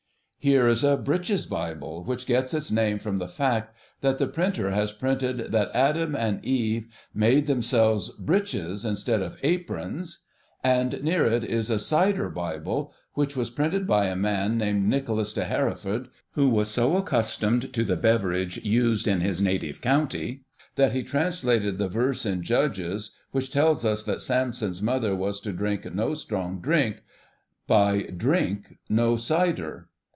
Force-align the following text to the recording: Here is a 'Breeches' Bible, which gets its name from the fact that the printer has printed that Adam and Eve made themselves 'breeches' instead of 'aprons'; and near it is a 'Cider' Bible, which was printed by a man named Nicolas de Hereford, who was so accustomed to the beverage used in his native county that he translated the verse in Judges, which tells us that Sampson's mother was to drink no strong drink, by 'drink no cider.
Here 0.43 0.67
is 0.67 0.83
a 0.83 0.97
'Breeches' 0.97 1.45
Bible, 1.45 2.03
which 2.03 2.25
gets 2.25 2.51
its 2.51 2.71
name 2.71 2.97
from 2.97 3.17
the 3.17 3.27
fact 3.27 3.75
that 3.99 4.17
the 4.17 4.25
printer 4.25 4.71
has 4.71 4.91
printed 4.91 5.51
that 5.51 5.69
Adam 5.71 6.15
and 6.15 6.43
Eve 6.43 6.87
made 7.13 7.45
themselves 7.45 8.09
'breeches' 8.09 8.83
instead 8.83 9.21
of 9.21 9.37
'aprons'; 9.43 10.17
and 10.63 11.03
near 11.03 11.27
it 11.27 11.43
is 11.43 11.69
a 11.69 11.77
'Cider' 11.77 12.31
Bible, 12.31 12.91
which 13.13 13.35
was 13.35 13.51
printed 13.51 13.85
by 13.85 14.05
a 14.07 14.15
man 14.15 14.57
named 14.57 14.87
Nicolas 14.87 15.31
de 15.31 15.43
Hereford, 15.45 16.07
who 16.31 16.49
was 16.49 16.69
so 16.69 16.97
accustomed 16.97 17.71
to 17.73 17.83
the 17.83 17.95
beverage 17.95 18.57
used 18.65 19.07
in 19.07 19.21
his 19.21 19.41
native 19.41 19.79
county 19.79 20.41
that 20.73 20.91
he 20.93 21.03
translated 21.03 21.77
the 21.77 21.87
verse 21.87 22.25
in 22.25 22.41
Judges, 22.41 23.11
which 23.29 23.51
tells 23.51 23.85
us 23.85 24.01
that 24.05 24.21
Sampson's 24.21 24.81
mother 24.81 25.13
was 25.15 25.39
to 25.41 25.53
drink 25.53 25.93
no 25.93 26.15
strong 26.15 26.59
drink, 26.61 27.03
by 27.67 28.01
'drink 28.17 28.79
no 28.89 29.15
cider. 29.15 29.87